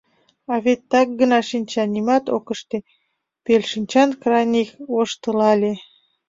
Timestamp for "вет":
0.65-0.81